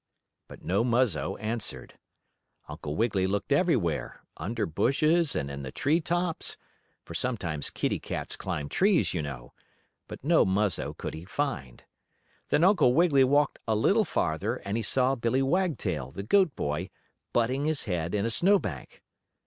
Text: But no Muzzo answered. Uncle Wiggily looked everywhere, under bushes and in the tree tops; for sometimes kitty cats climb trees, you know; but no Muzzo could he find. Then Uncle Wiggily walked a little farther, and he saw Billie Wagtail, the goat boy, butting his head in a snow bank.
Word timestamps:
But 0.47 0.63
no 0.63 0.83
Muzzo 0.83 1.35
answered. 1.35 1.99
Uncle 2.67 2.95
Wiggily 2.95 3.27
looked 3.27 3.51
everywhere, 3.51 4.21
under 4.35 4.65
bushes 4.65 5.35
and 5.35 5.51
in 5.51 5.61
the 5.61 5.71
tree 5.71 5.99
tops; 6.01 6.57
for 7.05 7.13
sometimes 7.13 7.69
kitty 7.69 7.99
cats 7.99 8.35
climb 8.35 8.67
trees, 8.67 9.13
you 9.13 9.21
know; 9.21 9.53
but 10.07 10.23
no 10.23 10.43
Muzzo 10.43 10.95
could 10.97 11.13
he 11.13 11.23
find. 11.23 11.83
Then 12.49 12.63
Uncle 12.63 12.95
Wiggily 12.95 13.23
walked 13.25 13.59
a 13.67 13.75
little 13.75 14.03
farther, 14.03 14.55
and 14.55 14.75
he 14.75 14.81
saw 14.81 15.13
Billie 15.13 15.43
Wagtail, 15.43 16.09
the 16.09 16.23
goat 16.23 16.55
boy, 16.55 16.89
butting 17.31 17.65
his 17.65 17.83
head 17.83 18.15
in 18.15 18.25
a 18.25 18.31
snow 18.31 18.57
bank. 18.57 19.03